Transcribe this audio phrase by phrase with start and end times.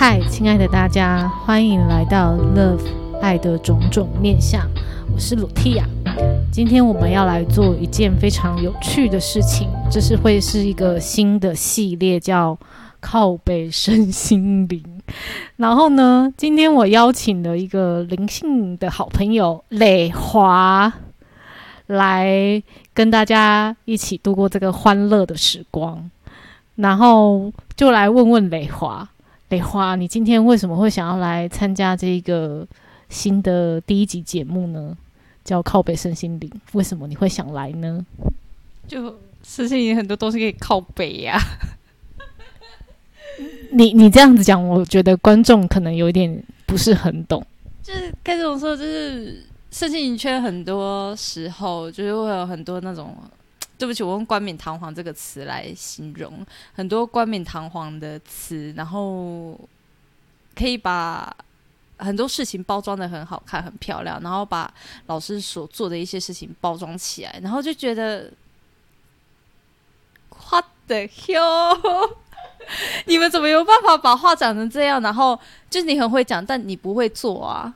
[0.00, 2.86] 嗨，亲爱的大家，欢迎来到 Love
[3.20, 4.64] 爱的种种面相，
[5.12, 5.84] 我是鲁蒂亚。
[6.52, 12.56] 今天我们要来做一件非常有趣的事情，这是会是一个新的系列，叫
[13.00, 14.84] 靠背身心灵。
[15.56, 20.92] 然后呢，今天我邀请了一个灵性的好朋友磊华，
[21.88, 22.62] 来
[22.94, 26.08] 跟大家一起度过这个欢乐的时光。
[26.76, 29.08] 然后就来问问磊华，
[29.50, 32.66] 磊华，你今天为什么会想要来参加这个
[33.08, 34.96] 新的第一集节目呢？
[35.42, 38.04] 叫靠北身心灵，为什么你会想来呢？
[38.86, 41.40] 就身心灵很多东西可以靠北呀、
[43.72, 47.42] 你你这样子讲，我觉得观众可能有点不是很懂。
[47.82, 53.16] 就是该怎么说，就是身心灵圈很多时候就是会有很多那种。
[53.78, 59.58] 对不起，我用“冠冕堂皇”这个词来形容很多冠冕堂皇的词，然后
[60.56, 61.34] 可以把
[61.96, 64.68] 很多事情包装的很好看、很漂亮，然后把
[65.06, 68.30] 老师所做的一些事情包装起来，然后就觉得
[70.50, 72.10] What the hell？
[73.06, 75.00] 你们怎么有办法把话讲成这样？
[75.00, 75.38] 然后
[75.70, 77.72] 就是你很会讲，但你不会做啊。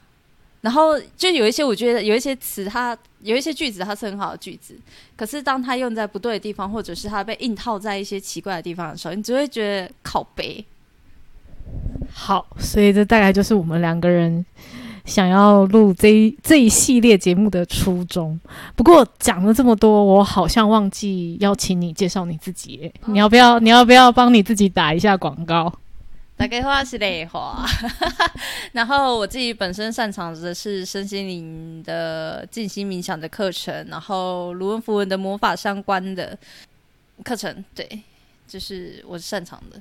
[0.62, 4.74] 然后就有一些，我觉得有一些词，它有一些句子，它是很好的句子，
[5.16, 10.64] 可是当它用在不对的地方，或者是它被硬套在一些奇怪的地方的时候，你只会觉得靠背。
[12.14, 14.44] 好，所以这大概就是我们两个人
[15.04, 18.38] 想要录这一这一系列节目的初衷。
[18.76, 23.58] 不过讲了这么多，我好像忘记邀请你介绍你自己耶，你要不要？
[23.58, 25.72] 你要不要帮你自己打一下广告？
[26.42, 27.64] 大概话是类话，
[28.72, 36.36] 然后我自己本身擅长的是身心灵的静心冥想的课程，然后卢恩符文的魔法相关的
[37.22, 37.88] 课程，对，
[38.48, 39.80] 就是我擅长的。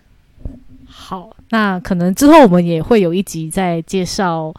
[0.86, 4.54] 好，那可能之后我们也会有一集在介绍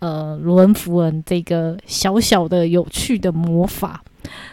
[0.00, 4.04] 呃卢恩符文这个小小的有趣的魔法。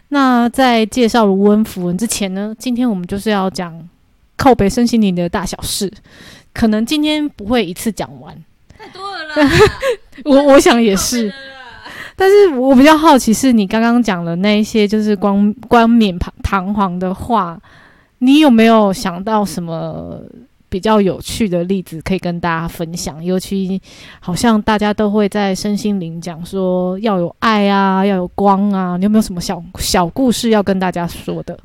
[0.08, 3.90] 那在介绍卢恩符文之前呢，今天我们就是要讲
[4.38, 5.92] 靠北身心灵的大小事。
[6.54, 8.36] 可能今天不会一次讲完，
[8.78, 9.52] 太多了啦。
[10.24, 11.34] 我我想也是，
[12.16, 17.60] 但是我比较好奇是你刚刚讲的那一些就是光冠冕堂皇的话，
[18.20, 20.22] 你有没有想到什么
[20.70, 23.24] 比较有趣的例子可以跟大家分享？
[23.24, 23.82] 尤其
[24.20, 31.58] 好像大家都会在身心灵讲说要有爱啊，要有光啊，你有没有什么小小故事要跟大家说的？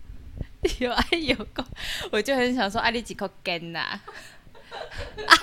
[0.79, 1.67] 有爱有光，
[2.11, 4.01] 我就很想说爱你几口根呐。
[5.27, 5.35] 啊，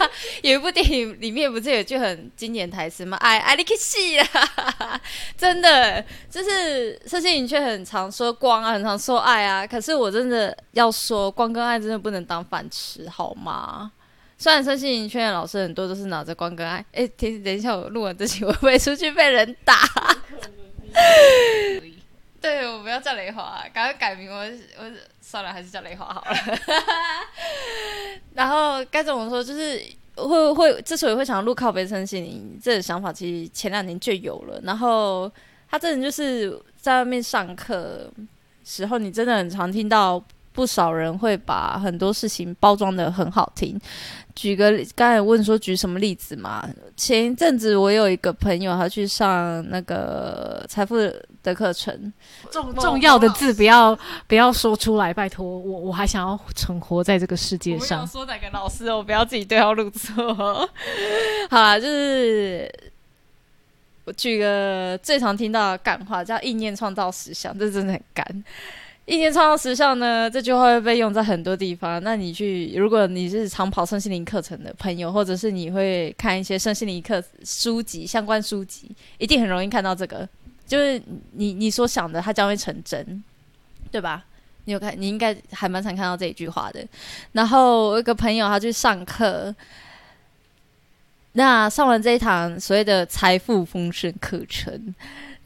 [0.43, 3.17] 有一部电影里面不是有句很经典台词吗？
[3.17, 5.01] 爱爱你去死啊！
[5.35, 9.65] 真的，就是身心灵却很常说光啊，很常说爱啊。
[9.65, 13.91] 可是我真的要说，光跟爱真的不能当饭吃，好吗？
[14.37, 19.75] 虽然身心灵圈的老师很多都是拿着光跟爱，哎、等等一下，我录完这期会不会出去被人打？
[22.45, 24.37] 对，我不要叫雷华，赶快改名，我
[24.77, 26.37] 我算了，还是叫雷华好了。
[28.35, 29.81] 然后该怎么说，就是
[30.15, 34.61] 会会之所以会想录靠背撑心灵这个想法，其实前两年就有了。
[34.61, 35.31] 然后
[35.67, 38.07] 他这人就是在外面上课
[38.63, 40.23] 时候，你真的很常听到
[40.55, 43.79] 不少人会把很多事情包装的很好听。
[44.33, 46.67] 举个刚才问说举什么例子嘛？
[46.97, 50.97] 前一阵子我有一个朋友，他去上那个财富
[51.43, 52.11] 的课程，
[52.51, 58.05] 重重要的字不要不要说出来，拜托我我还想要存活在这个世界上。
[58.07, 60.69] 说哪个老师哦，不要自己对号入座。
[61.49, 62.69] 好啦，就是
[64.03, 68.43] 我举个最常听到的干话，叫“意念创造实相”，这真的很干。
[69.05, 72.01] 意念创造实相呢，这句话会被用在很多地方。
[72.03, 78.89] 那你去，如果你是常跑身心灵课程的朋友，或者是你会看一些身心灵课书籍相关书籍，
[79.19, 80.27] 一定很容易看到这个，
[80.65, 80.99] 就是
[81.33, 83.23] 你你所想的，它将会成真，
[83.91, 84.25] 对吧？
[84.63, 84.95] 你有看？
[84.99, 86.83] 你应该还蛮常看到这一句话的。
[87.33, 89.53] 然后我有个朋友，他去上课，
[91.33, 94.95] 那上完这一堂所谓的财富丰盛课程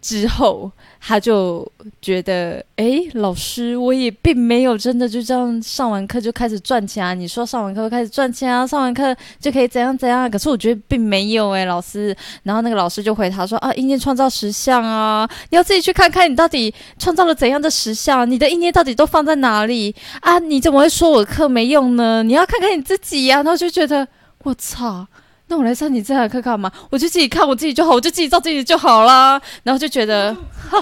[0.02, 1.70] 之后，他就
[2.02, 7.14] 觉得，哎，老师，我也并没有真的就这样上完课就开始赚钱啊！
[7.14, 10.30] 你说上完课会开始赚钱啊，上完课就可以怎样怎样？
[10.32, 12.16] 可是我觉得并没有哎，老师。
[12.44, 20.40] 然后那个老师就回他说啊，意念创造实相啊，你要自己去看看你到底创造了怎样的实相，你的意念到底都放在哪里啊？
[20.40, 22.24] 你怎么会说我课没用呢？
[22.24, 24.08] 你要看看你自己呀、然后就觉得
[24.44, 25.08] 我操。
[25.50, 26.72] 那我来上你这堂课干嘛？
[26.92, 29.42] 我就自己看我自己就好，我就自己照自己就好啦。
[29.64, 30.34] 然后就觉得，
[30.70, 30.80] 哈，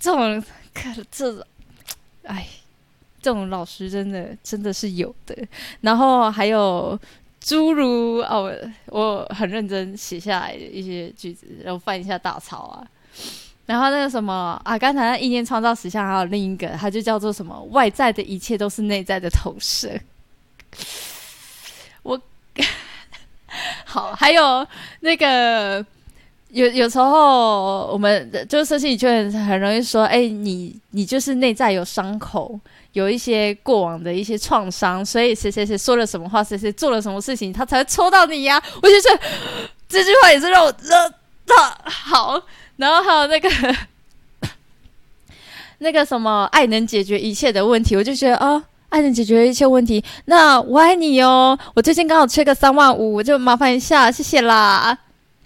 [0.00, 0.42] 这种
[0.74, 1.42] 课这种，
[2.24, 2.46] 哎，
[3.22, 5.36] 这种老师真的真的是有的。
[5.80, 6.98] 然后还有
[7.40, 8.52] 诸如哦，
[8.86, 12.84] 我很认真写下来的一些句子，然后翻一下大草啊。
[13.66, 17.62] 然后那个什么啊，刚才那意念创造实像还有另一个，它就叫做什么？
[17.70, 19.88] 外在的一切都是内在的投射。
[23.94, 24.66] 好，还有
[25.02, 25.84] 那个
[26.48, 32.58] 有有时候我们就是心理圈很容易说，哎，你你就是内在有伤口，
[32.94, 38.60] 有一些过往的一些创伤，所以谁谁谁说了什么话，谁谁做了什么事情，他才会抽到你呀。
[38.82, 39.20] 我觉得
[39.88, 41.14] 这句话也是让我让
[41.46, 42.42] 他好。
[42.78, 43.48] 然后还有那个
[45.78, 48.64] 那个什么，爱能解决一切的问题，我就觉得啊，
[48.94, 50.02] 爱能解决一切问题。
[50.26, 54.96] 那我爱你哦，我最近刚好缺个三万五，我就麻烦一下，谢谢啦。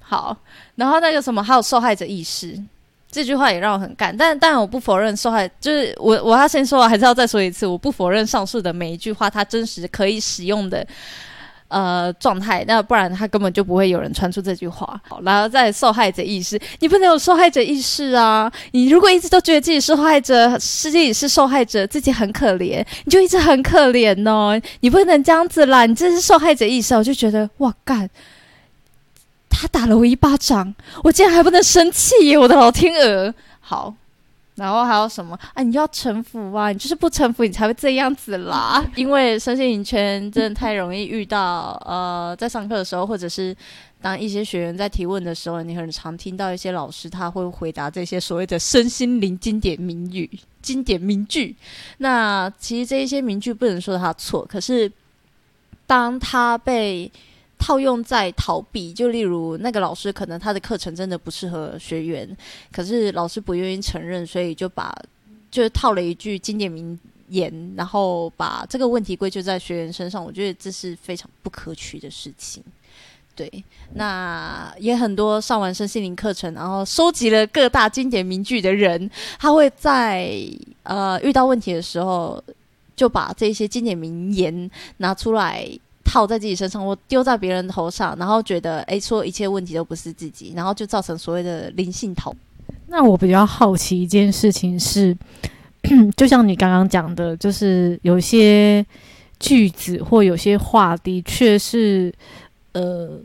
[0.01, 0.37] 好，
[0.75, 2.63] 然后那个什么，还有受害者意识，
[3.11, 4.15] 这句话也让我很干。
[4.15, 10.87] 但但我不否认受害，就是我我要先说，还是要再说一次，我不否认上述的每一句话，它真实可以使用的。
[11.69, 14.99] 呃，状态，那不然他根本就不会有人传出这句话。
[15.07, 18.51] 好，然后再受害者意识，你不能有受害者意识啊！
[18.73, 24.59] 你如果一直都觉得自己是受害者，世界也是受害者，自己很可怜，你就一直很可怜哦。
[24.81, 28.09] 你不能这样子啦，你这是受害者意识，我就觉得哇干，
[29.51, 30.75] 他打了我一巴掌，
[31.05, 33.35] 我竟然还不能生气，我的老天鹅！
[33.61, 33.95] 好。
[34.59, 35.63] 然后还有什么啊？
[35.63, 36.73] 你要臣服啊！
[36.73, 38.85] 你就是不臣服，你才会这样子啦。
[38.97, 43.57] 因为身心灵圈真的太容易遇到，呃，在上课的时候，或者是
[44.03, 50.29] 当一些学员在提问的时候，你很常听到一些老师他会回答这些所谓的身心灵经典名语、
[50.61, 51.55] 经典名句。
[51.99, 54.91] 那其实这一些名句不能说他错，可是
[55.87, 57.11] 当他被
[57.59, 62.37] 套用在逃避，就例如那个老师可能他的课程真的不适合学员，
[62.73, 64.95] 可是老师不愿意承认，所以就把
[65.51, 70.25] 就是套了一句经典名言，然后把这个问题归咎在学员身上。
[70.25, 72.63] 我觉得这是非常不可取的事情。
[73.35, 73.65] 对，
[73.95, 80.35] 那也很多上完身心灵课程，然后收集了各大经典名句的人，他会在
[80.83, 82.43] 呃遇到问题的时候，
[82.97, 85.69] 就把这些经典名言拿出来。
[86.09, 92.35] 套在自己身上，我丢在别人头上，然后觉得哎，说一切问题都不是自己，然后就造成所谓的灵性头。
[92.87, 95.15] 那我比较好奇一件事情是，
[96.17, 98.85] 就像你刚刚讲的，就是有些
[99.39, 102.11] 句子或有些话的确是
[102.73, 103.21] 呃，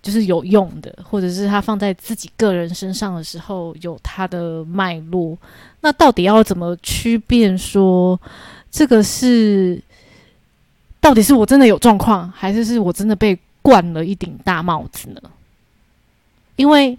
[0.00, 5.36] 就是有用的，或者是他放在自己个人身上的时候有它的脉络。
[5.82, 8.18] 那到底要怎么区辨说
[8.70, 9.78] 这个是？
[11.08, 15.22] 到底是我真的有状况，还是是我真的被冠了一顶大帽子呢？
[16.56, 16.94] 因为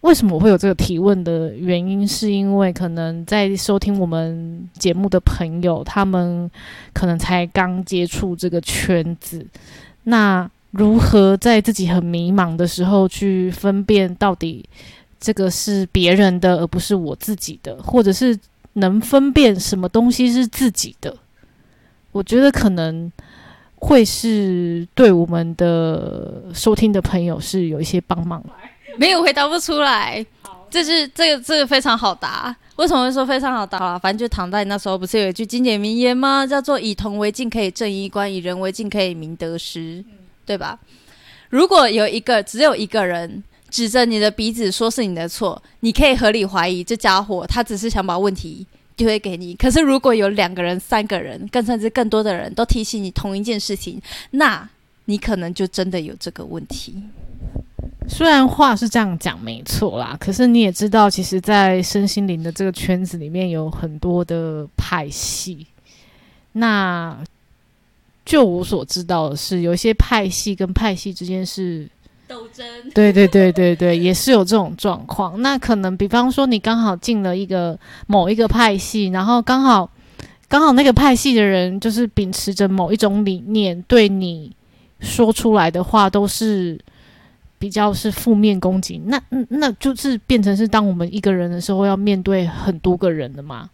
[0.00, 6.50] 为什么我会有这个提问的原因，是因为可能在收听我们节目的朋友，他们
[6.92, 9.46] 可能才刚接触这个圈子。
[10.02, 14.64] 那如何在自己很迷茫的时候去分辨到底
[15.20, 18.36] 这个是别人的，而不是我自己的，或者是
[18.72, 21.16] 能分辨什么东西是自己的？
[22.12, 23.10] 我觉得可能
[23.76, 28.44] 会是对我们的收听的朋友是有一些帮忙。
[28.96, 30.24] 没有回答不出来，
[30.70, 32.54] 这是这个这个非常好答。
[32.76, 33.98] 为什么会说非常好答啊？
[33.98, 36.46] 反正就唐代那时候不是有一句经典名言吗？
[36.46, 40.04] 叫做“以铜为镜，可以正衣冠；以人为镜，可以明得失”，
[40.44, 40.78] 对吧？
[41.50, 48.66] 如果有一个只有一个人指着你的鼻子说是你的错，你可以合理怀疑这家伙他只是想把问题。
[48.96, 49.54] 就会给你。
[49.54, 54.68] 可是如果有两个人、三个人，更甚至更多的人都提醒你同一件事情，那
[55.04, 57.02] 你可能就真的有这个问题。
[58.08, 65.66] 虽然话是这样讲没错啦，可是你也知道，其实，在身心灵的这个圈子里面有很多的派系。
[66.52, 67.16] 那
[68.24, 71.88] 就我所知道的是，有一些派系跟派系之间是。
[72.32, 75.40] 斗争，对对对对对，也是有这种状况。
[75.42, 79.90] 那可能，比方说，你刚好进了一个某一个派系，然后刚好
[80.48, 84.50] 刚好那个派系的人就是秉持着某一种理念，对你
[85.00, 86.80] 说出来的话都是
[87.58, 89.00] 比较是负面攻击。
[89.04, 89.20] 那
[89.50, 93.68] 那就是变成是当我们一个人的时候，要面对很多个人的嘛，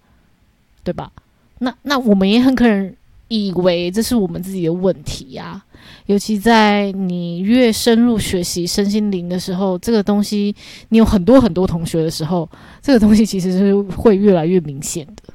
[0.82, 1.12] 对吧？
[1.60, 2.92] 那那我们也很可能
[3.28, 5.62] 以为这是我们自己的问题呀。
[6.08, 10.56] 尤其在你越深入学习身心灵的时候，这个东西
[10.88, 12.48] 你有很多很多同学的时候，
[12.80, 15.34] 这个东西其实是会越来越明显的。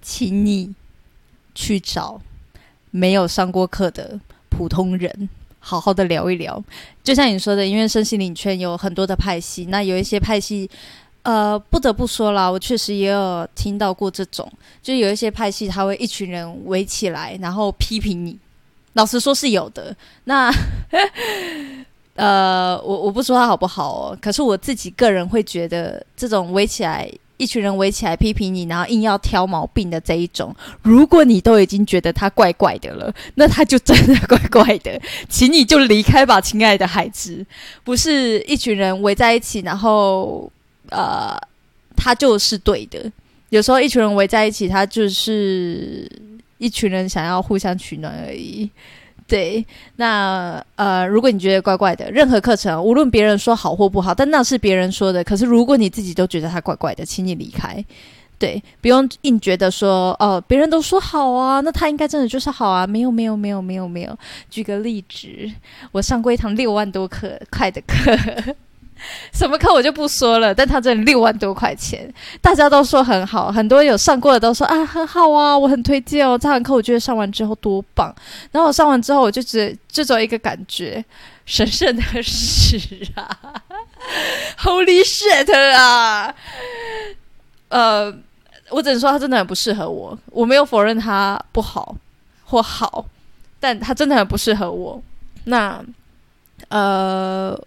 [0.00, 0.74] 请你
[1.54, 2.20] 去找
[2.90, 5.28] 没有上过课的普通人，
[5.60, 6.60] 好好的聊一聊。
[7.04, 10.68] 就像你说的，因为身心灵圈有很多的派系，那有一些派系，
[11.22, 14.52] 呃，不得不说啦，我确实也有听到过这种，
[14.82, 18.36] 就有一些派系他会一群人围起来，然后批评你。
[18.94, 19.94] 老实说是有的。
[20.24, 20.52] 那
[22.14, 37.44] 呃，我我不说他好不好哦，可是我自己个人会觉得，这种围起来一群人围起来批评你，然后硬要挑毛病的这一种，如果你都已经觉得他怪怪的了，那他就真的怪怪的，请你就离开吧，亲爱的孩子。
[37.82, 40.52] 不是一群人围在一起，然后
[40.90, 41.34] 呃，
[41.96, 43.10] 他就是对的。
[43.48, 46.06] 有时候一群人围在一起，他就是
[46.62, 48.70] 一群人想要互相取暖而已。
[49.26, 49.64] 对，
[49.96, 55.24] 那呃，如果你觉得怪怪的，任何课程，无论别人说好或不好，但那是别人说的。
[55.24, 57.82] 可是如果你自己都觉得他怪怪的，请你离开。
[58.38, 62.86] 对，不用硬觉得说哦，别人都说好啊，那他应该真的就是好啊。
[62.86, 64.18] 没有，没有，没有，没有，没有。
[64.50, 65.28] 举个例子，
[65.92, 68.16] 我上过一堂六万多课快的课。
[69.32, 76.38] 什么课我就不说了，但他这六万多块钱，大家都说很好，很多有上过的都说啊很好啊，我很推荐哦。
[76.38, 78.14] 这堂课我觉得上完之后多棒，
[78.50, 81.04] 然后我上完之后我就只就只有一个感觉，
[81.46, 82.78] 神圣的事
[83.14, 83.38] 啊，
[84.62, 86.34] Holy shit 啊！
[87.68, 88.14] 呃，
[88.70, 91.96] 我只能说他真的很不适合我，我没有否认他不好
[92.44, 93.06] 或好，
[93.58, 95.02] 但他真的很不适合我。
[95.44, 95.82] 那
[96.68, 97.58] 呃。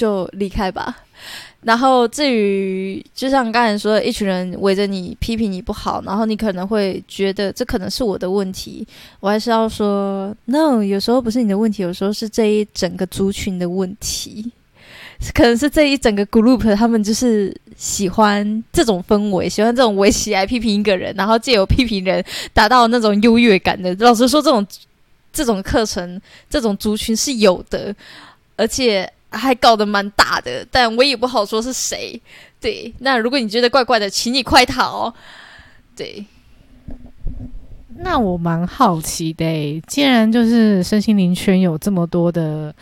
[0.00, 0.96] 就离开吧。
[1.62, 8.86] 然后至于，就像刚才说，一群人围着你批评你不好，然后你可能会觉得这可能是我的问题。
[9.20, 14.50] 我还是要说，no，有时候不是你的问题，有时候是这一整个族群的问题。
[15.34, 23.94] 可能是这一整个 group 他们就是喜欢这种氛围，喜欢这种围起来批评一个人，然后借由批评人达到那种优越感的。
[23.98, 24.66] 老实说，这种
[25.30, 27.94] 这种课程，这种族群是有的，
[28.56, 29.06] 而且。
[29.30, 32.20] 还搞得蛮大的，但我也不好说是谁。
[32.60, 35.14] 对，那如果你觉得怪怪的，请你快逃。
[35.96, 36.24] 对，
[37.98, 42.74] 那我蛮好奇的，既然就是身心灵圈有这么多的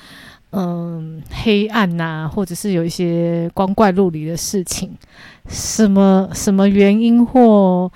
[0.51, 4.97] 嗯黑暗呐，或者是有一些光怪陆离的事情，
[5.49, 7.91] 什么什么原因或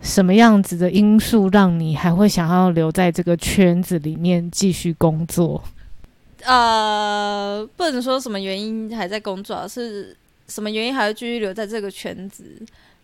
[0.00, 5.62] 什么样子的因素，让你还会想要留在这个圈子里面继续工作？
[6.48, 10.16] 呃，不能说什么原因还在工作，是
[10.48, 12.42] 什么原因还要继续留在这个圈子？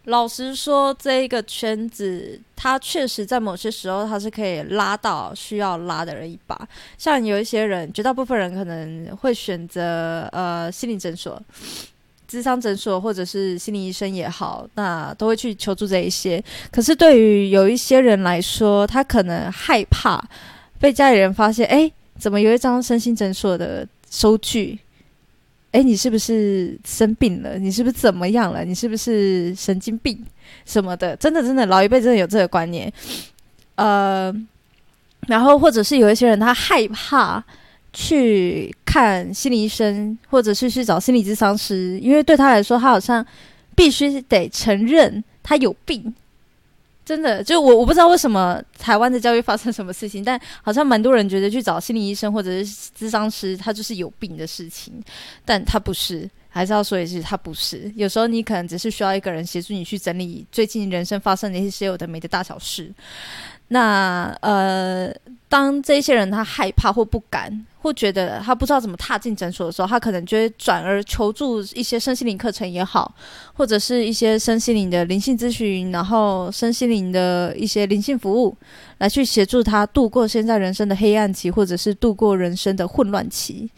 [0.04, 6.58] 老实说，这一个圈子，它确实在某些时候，它是可以拉到需要拉的人一把。
[6.96, 11.38] 像有一些人，绝大部分人可能会选择呃心理诊所、
[12.26, 16.42] 智商诊所，或者是心理医生也好，那都会去求助这一些。
[16.72, 20.22] 可是对于有一些人来说，他可能害怕
[20.80, 21.92] 被家里人发现，哎。
[22.18, 24.78] 怎么有一张身心诊所的收据？
[25.72, 27.58] 哎，你是不是生病了？
[27.58, 28.64] 你是不是怎么样了？
[28.64, 30.16] 你是不是神经病
[30.64, 31.16] 什么的？
[31.16, 32.92] 真的，真的，老一辈真的有这个观念。
[33.74, 34.32] 呃，
[35.26, 37.42] 然后或者是有一些人他害怕
[37.92, 43.26] 去看心理医生，或者是去找心理咨商师，因为对他来说，他好像
[43.74, 46.14] 必须得承认他有病。
[47.04, 54.92] 真的，就我我不知道为什么台湾的教育发生什么事情，但好像蛮多人觉得去找心理医生或者是咨商师，他就是有病的事情，
[55.44, 57.92] 但他不是，还是要说一句，他不是。
[57.94, 62.90] 有时候你可能只是需要一个人协助你去整理最近人生发生的一些有的没的大小事。
[63.68, 65.12] 那呃，
[65.48, 67.66] 当这些人他害怕或不敢。
[67.84, 73.14] 或觉得他不知道怎么踏进诊所的时候，他可能就会转而求助一些身心灵课程也好，
[73.52, 78.56] 或者是一些身心灵的灵性咨询，然后身心灵的一些灵性服务，
[79.00, 83.70] 来去协助他度过现在人生的黑暗期，或者是度过人生的混乱期。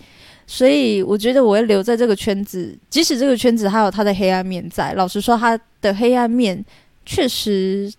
[0.47, 4.93] 所以，我觉得我会留在这个圈子，即使这个圈子还有它的黑暗面在。
[4.93, 6.65] 老实说，它的黑暗面
[7.05, 7.93] 确实。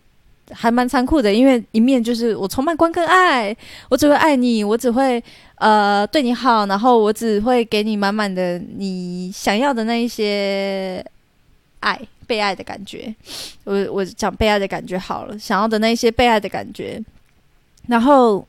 [0.51, 3.55] 还蛮残酷的，因为一面就是我充满光跟爱，
[3.89, 5.21] 我只会爱你，我只会
[5.55, 11.03] 呃对你好，然后我只会给你满满的你想要的那一些
[11.81, 13.13] 爱，被爱的感觉。
[13.63, 17.03] 我我讲被爱的感觉好了，想要的那一些被爱的感觉。
[17.87, 18.45] 然后，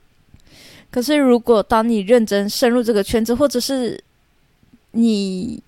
[0.90, 4.02] 可是如果当你认真深入这个圈子，或者是
[4.92, 5.62] 你。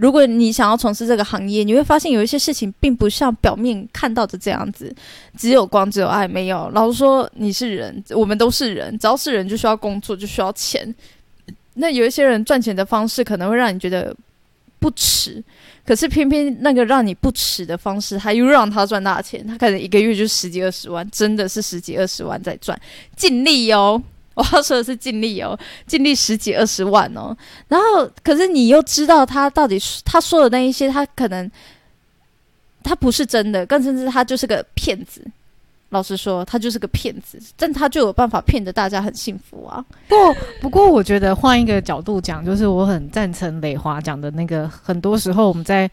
[0.00, 4.90] 如果你想要从事这个行业，你会发现有一些事情并不像表面看到的这样子，
[5.36, 6.70] 只有光，只有爱，没有。
[6.70, 10.94] 老实说，你是人，我们都是人，只要是人就需要工作，就需要钱。
[11.74, 14.16] 那有一些人赚钱的方式可能会让你觉得
[14.78, 15.44] 不耻，
[15.84, 22.80] 可是偏偏那个让你不耻的方式，他又让他赚大钱，他可能一个月就十几二十万，真的是十几二十万在赚，
[23.16, 24.02] 尽力哦。
[24.40, 27.36] 我要说的是尽力哦， 尽力十几二十万哦，
[27.68, 31.50] 然后可是你又知道他到底他说的那一些，他可能
[32.82, 35.22] 他不是真的，更甚至他就是个骗子。
[35.90, 39.84] 老实说，他就是个骗子，但他就有办法骗得大家很幸福啊。
[40.06, 40.14] 不，
[40.60, 45.90] 不过我觉得换一个角度讲，就是我很赞成磊华讲的那个，很多时候我们在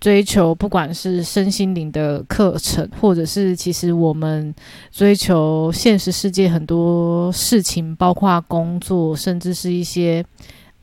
[0.00, 4.54] 追求，不管是身心灵的课程，或者是其实我们
[4.90, 10.24] 追求现实世界很多事情，包括工作，甚至是一些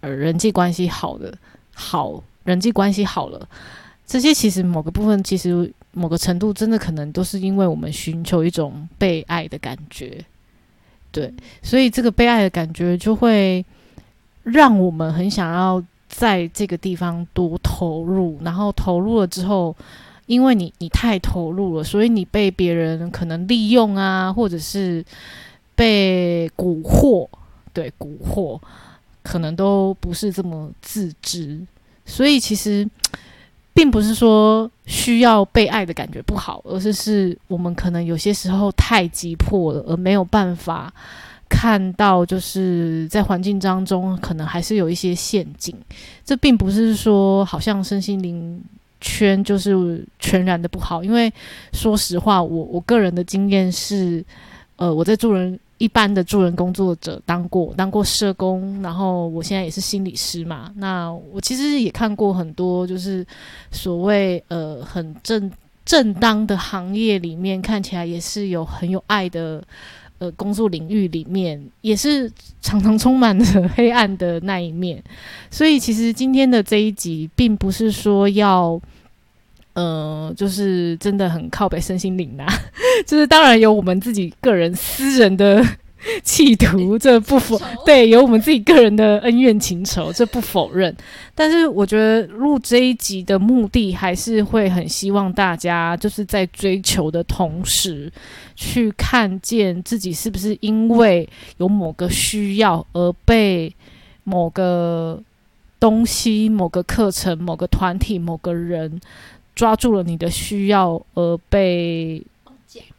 [0.01, 1.33] 呃人际关系好的
[1.73, 3.49] 好人际关系好了，
[4.05, 5.73] 这些其实某个部分其实。
[5.93, 10.23] 某个程度，真的可能都是因为我们寻求一种被爱的感觉，
[11.11, 11.33] 对，
[11.63, 13.65] 所以这个被爱的感觉就会
[14.43, 19.75] 让我们很想要在这个地方多投入，然后投入了之后，
[20.25, 25.03] 因为你你太投入了，所以你被别人可能利用啊，或者是
[25.75, 27.27] 被蛊惑，
[27.73, 28.59] 对，蛊惑，
[29.23, 31.59] 可能都不是这么自知，
[32.05, 32.87] 所以其实。
[33.77, 40.91] 并不是说需要被爱的感觉不好，而是是我们可能有些时候太急迫了，而没有办法
[41.49, 45.75] 看到，就是在环境当中可能还是有一些陷阱。
[46.23, 48.63] 这并不是说好像身心灵
[49.01, 51.31] 圈就是全然的不好，因为
[51.73, 54.23] 说实话，我我个人的经验是，
[54.75, 55.59] 呃，我在助人。
[55.79, 60.71] 一般的助人工作者当过，当过社工，然后我现在也是心理师嘛。
[60.77, 63.23] 那我其实也看过很多，就是
[63.69, 65.51] 所谓呃很正
[65.85, 69.63] 正当的行业里面，看起来也是有很有爱的
[70.19, 72.31] 呃工作领域里面，也是
[72.61, 75.03] 常常充满着黑暗的那一面。
[75.49, 78.79] 所以其实今天的这一集，并不是说要。
[79.73, 82.47] 呃，就是真的很靠北身心灵呐，
[83.05, 85.63] 就是当然有我们自己个人私人的
[86.23, 90.95] 企图，这不否 对，有我们自己个人的恩怨情仇，这不否认。
[91.35, 98.11] 但是我觉得录这一集的目的，还是会很希望大家就是在追求的同时，
[98.55, 103.73] 去看见自己是不是因为有某个需要而被
[104.23, 105.21] 某个
[105.79, 108.99] 东西、某个课程、某个团体、某个人。
[109.55, 112.21] 抓住了你的需要而被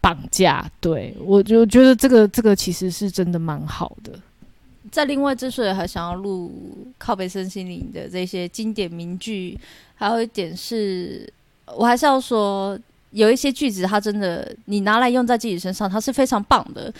[0.00, 4.12] 绑架，对我就觉得这个这个其实是真的蛮好的。
[4.90, 6.50] 在另外之所以还想要录
[6.96, 9.58] 靠背身心灵的这些经典名句，
[9.94, 11.30] 还有一点是
[11.66, 12.78] 我还是要说，
[13.10, 16.92] 有一些句子它真的你拿来用在自己身上，它是非常棒的。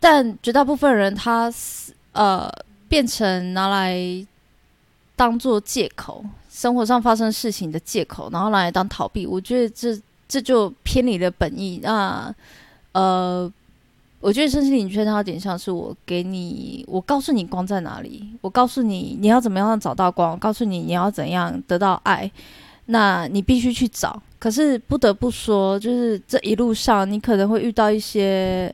[0.00, 1.52] 但绝大部分人他
[2.12, 2.50] 呃
[2.88, 3.98] 变成拿来
[5.14, 6.24] 当做借口。
[6.48, 9.94] 生活上发生事情的借口，然后拿来当逃避，我觉得这
[10.36, 11.80] 这就偏离了本意。
[11.82, 12.30] 那
[12.92, 13.50] 呃，
[14.20, 22.30] 我觉得身心灵圈它有点像是我给你，我告诉你光在哪里，我告诉你你要怎么样找到光，告诉你你要怎样得到爱，
[22.84, 24.22] 那你必须去找。
[24.38, 28.70] 可是不得不说，就是这一路上你可能会遇到一些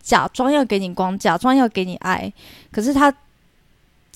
[0.00, 2.32] 假装要给你光，假装要给你爱，
[2.70, 3.12] 可是他。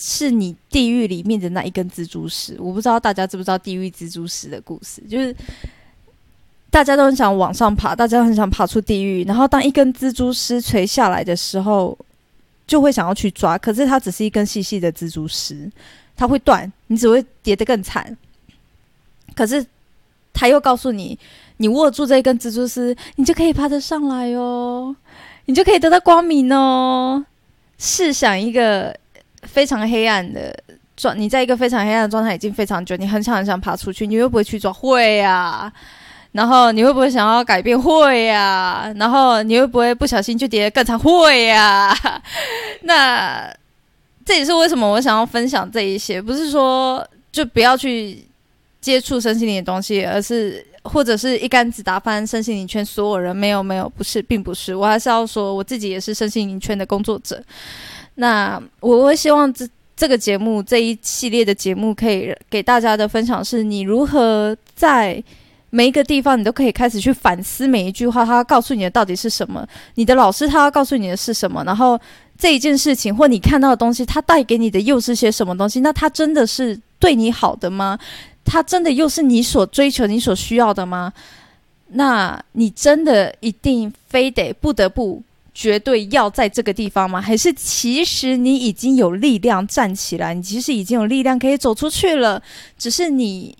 [0.04, 5.36] 是你地狱里面的那一根蜘蛛丝，我不知道大家知不知道地狱蜘蛛丝的故事，就是
[6.72, 11.96] 大家都很想往上爬，大家都很想爬出地狱，然后当一根蜘蛛丝垂下来的时候，
[12.66, 15.70] 就会想要去抓，可是它只是一根细细的蜘蛛丝，
[16.16, 18.16] 它会断，你只会跌得更惨。
[19.36, 19.64] 可是
[20.32, 21.18] 他又告诉你，
[21.58, 24.96] 你握住这一根蜘蛛丝，你就可以爬得上来哦，
[25.44, 27.24] 你就可以得到光明哦。
[27.78, 28.96] 试想一个。
[29.42, 30.56] 非常黑暗的
[30.96, 34.72] 状，你在一个非常黑暗的状态已经非常久，你很想很想爬出去，你又不会去抓？
[34.72, 35.72] 会呀。
[36.32, 37.80] 然后你会不会想要改变？
[37.80, 38.92] 会呀。
[38.96, 40.98] 然后你会不会不小心就跌得更惨？
[40.98, 41.94] 会呀。
[42.82, 43.54] 那
[44.24, 48.24] 这也是为什么我想要分享这一些，不是说就不要去
[48.80, 53.36] 接触身心灵的东西，而是或者是一竿子打翻身心灵圈所有人。
[53.36, 54.74] 没有没有，不是，并不是。
[54.74, 57.42] 我还是要说，我自己也是身心灵圈的工作者。
[58.14, 65.22] 那我会希望这这个节目这一系列的节目可以给大家的分享是，你如何在
[65.74, 69.66] 每一个地方，你都可以开始去反思每一句话，他告诉你的到底是什么？
[69.94, 71.64] 你的老师他要告诉你的是什么？
[71.64, 71.98] 然后
[72.36, 75.80] 这一件事情或你看到的东西，他带给你的又是些什么东西？
[75.80, 77.98] 那他真的是对你好的吗？
[78.44, 81.10] 他真的又是你所追求、你所需要的吗？
[81.94, 85.22] 那你真的一定非得不得不？
[85.54, 87.20] 绝对要在这个地方吗？
[87.20, 90.34] 还是其实你已经有力量站起来？
[90.34, 92.42] 你其实已经有力量可以走出去了，
[92.78, 93.56] 只是你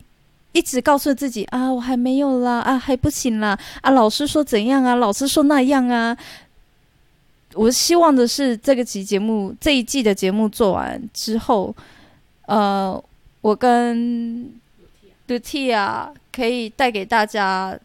[0.53, 6.17] 一直告诉自己啊，我还没有啦，啊，还不行啦，啊，老师说怎样啊，老师说那样啊。
[7.55, 11.75] 我希望的是，这个集节目这一季的节目做完之后，
[12.47, 13.03] 呃，
[13.43, 14.51] 我跟
[15.29, 17.79] Lutia 可以带给大家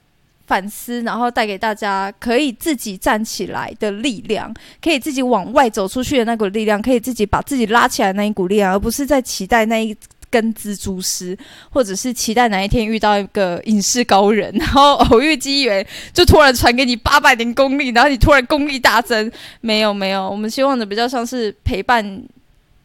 [0.45, 9.93] 反思，然后带给大家可以自己站起来的力量，可以自己往外走出去的那股力量，可以自己把自己拉起来的那一股力量，而不是在期待那一
[10.29, 11.37] 跟蜘蛛丝，
[11.69, 19.31] 或者是期待哪一天遇到一个影视高人， 然后偶遇机缘就突然传给你八百年功力，然后你突然功力大增。
[19.61, 22.23] 没有没有，我们希望的比较像是陪伴。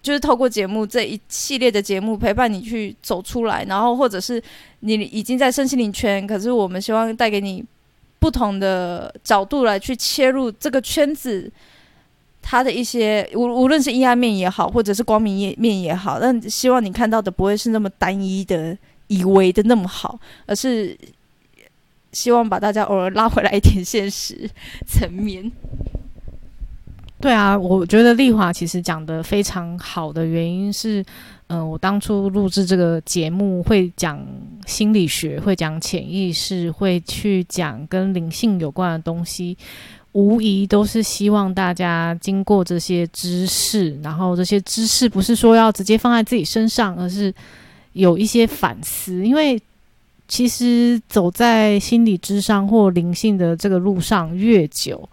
[0.03, 4.43] 就是透过节目这一系列的节目陪伴你去走出来，然后或者是
[4.81, 7.65] 你已经在身心灵圈，可是我们希望带给你
[8.19, 11.49] 不同的角度来去切入这个圈子，
[12.43, 18.77] 它的一些无无论是阴暗面也好，或者是光明面也好，但希望你看到的不会是那么单一的，
[19.07, 20.99] 以为的那么好，而是
[22.11, 24.51] 希望把大家偶尔拉回来一点现实
[24.87, 25.51] 层面。
[27.21, 31.05] 对啊，我觉得丽华其实讲的非常好的原因是，
[31.47, 34.21] 嗯，我当初录制这个节目会讲
[34.67, 39.57] 心理学，会讲潜意识，会去讲跟灵性有关的东西，
[40.13, 47.35] 无疑都是希望大家经过这些知识，然后这些知识不是说要直接放在自己身上，而是
[47.93, 49.61] 有一些反思，因为
[50.29, 55.09] 其实走在心理智商或灵性的这个路上越久。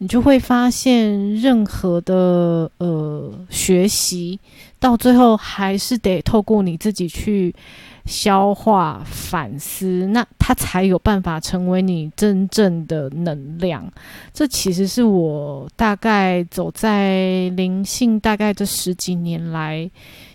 [0.00, 4.38] 你就会发现，任何的呃学习，
[4.78, 7.52] 到最后还是得透过你自己去
[8.08, 13.88] 消化、反思，那它才有办法成为你真正的能量。
[14.32, 19.88] 这其实是我大概走在灵性大概这十几年来，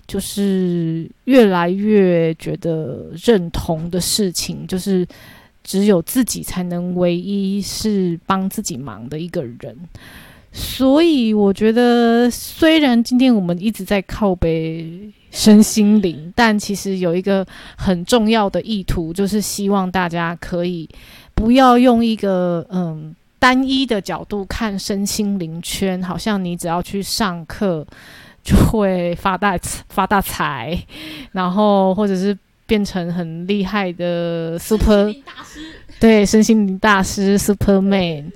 [0.08, 5.06] 就是越来越觉得认同的事情，就是。
[5.66, 9.74] 只有自己才能唯一是帮自己忙的一个人，
[10.52, 20.88] 所以我觉得，虽然今天我们一直在靠背身心灵，但其实有一个很重要的意图，就是希望大家可以
[21.36, 27.86] 不要用一个嗯单一的角度看身心灵圈，好像你只要去上课
[28.42, 30.82] 就会发大发大财，
[31.34, 32.38] 然后或者是。
[32.66, 35.14] 变成很厉害的 super
[36.00, 38.32] 对身心灵大师 Superman。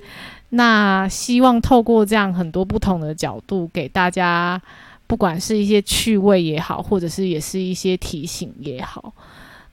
[0.50, 4.60] 那希望透过这样很多不同的角度，给大家
[5.08, 9.12] 不管是一些趣味也好，或者是也是一些提醒也好，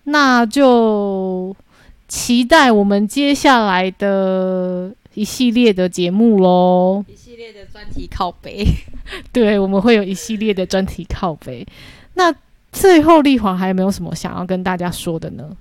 [0.06, 1.56] 那就
[2.08, 7.06] 期待我们接下来的一系列的节目喽。
[7.08, 8.66] 一系列的专题靠背，
[9.32, 11.64] 对，我们会有一系列的专题靠背。
[12.16, 12.34] 那。
[12.78, 15.56] 最后，丽华还有没有什么想要跟大家说的呢？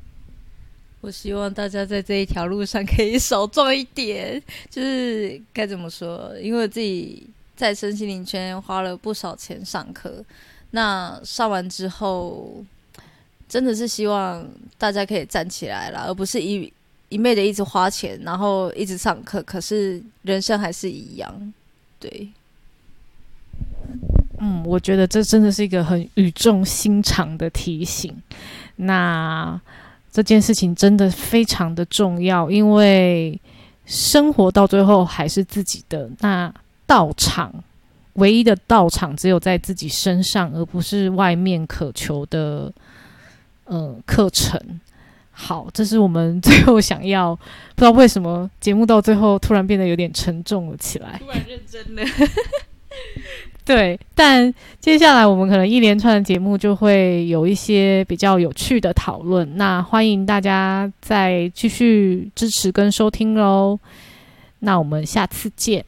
[1.01, 6.33] 我希望大家在这一条路上可以少撞一点，就是该怎么说？
[6.43, 7.25] 因为自己
[7.57, 10.25] 在身心灵圈花了不少钱上课，
[10.71, 12.65] 那上完之后，
[13.49, 16.73] 真的是希望大家可以站起来了，而不是一
[17.09, 21.53] 一昧的一直花钱，然后一直上课，可是人生还是一样，
[22.01, 22.29] 对。
[24.41, 28.15] 嗯，我觉得这真的是一个很语重心长的提醒。
[28.77, 29.59] 那
[30.11, 33.41] 这件事情真的非常的重要，因为
[33.87, 36.11] 生活到最后还是自己的。
[36.19, 36.53] 那
[36.87, 37.53] 道场
[38.15, 42.73] 唯一的道场只有在自己身上，而不是外面渴求的
[43.65, 44.61] 呃课程。
[45.33, 52.03] 好，这是我们 最后想要，不知道为什么节目到最后突然变得有点沉重了起来，突然认真了。
[53.65, 63.77] 对，但接下来我们可能一连串的节目就会有一些比较有趣的讨论，那欢迎大家再继续支持跟收听喽。
[64.61, 65.85] 那我们下次见。